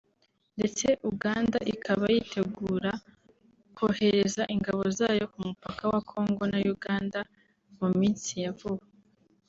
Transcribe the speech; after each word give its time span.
ndetse 0.57 0.87
uganda 1.11 1.57
ikaba 1.73 2.05
yitegura 2.13 2.91
kohereza 3.77 4.43
ingabo 4.55 4.83
zayo 4.99 5.23
ku 5.33 5.39
mupaka 5.47 5.83
wa 5.93 6.01
Congo 6.11 6.43
na 6.51 6.59
Uganda 6.75 7.19
mu 7.79 7.87
minsi 7.99 8.31
ya 8.43 8.51
vuba 8.59 8.85